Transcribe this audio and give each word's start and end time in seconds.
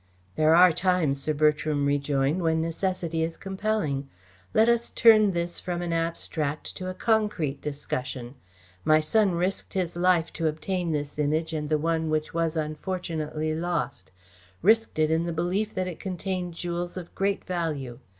"There 0.35 0.55
are 0.55 0.71
times," 0.71 1.21
Sir 1.21 1.35
Bertram 1.35 1.85
rejoined, 1.85 2.41
"when 2.41 2.59
necessity 2.59 3.21
is 3.21 3.37
compelling. 3.37 4.09
Let 4.51 4.67
us 4.67 4.89
turn 4.89 5.33
this 5.33 5.59
from 5.59 5.83
an 5.83 5.93
abstract 5.93 6.75
to 6.77 6.89
a 6.89 6.95
concrete 6.95 7.61
discussion. 7.61 8.33
My 8.83 8.99
son 8.99 9.33
risked 9.33 9.73
his 9.75 9.95
life 9.95 10.33
to 10.33 10.47
obtain 10.47 10.91
this 10.91 11.19
Image 11.19 11.53
and 11.53 11.69
the 11.69 11.77
one 11.77 12.09
which 12.09 12.33
was 12.33 12.55
unfortunately 12.55 13.53
lost 13.53 14.09
risked 14.63 14.97
it 14.97 15.11
in 15.11 15.25
the 15.27 15.31
belief 15.33 15.75
that 15.75 15.87
it 15.87 15.99
contained 15.99 16.55
jewels 16.55 16.97
of 16.97 17.13
great 17.13 17.45
value. 17.45 17.99